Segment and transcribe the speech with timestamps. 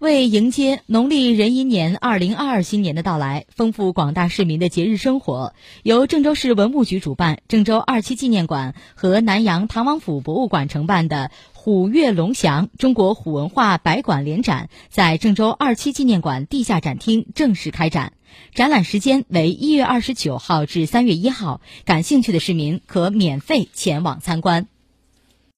[0.00, 18.14] 为迎接农历壬寅年二零二二新年的到来，丰富广大市民的节日生活，由郑州市文物局主办、郑州二七纪念馆和南阳唐王府博物馆承办的“虎跃龙翔”中国虎文化百馆联展，在郑州二七纪念馆地下展厅正式开展。
[18.54, 24.66] 展览时间为一月二十九号至三月一号，感兴趣的市民可免费前往参观。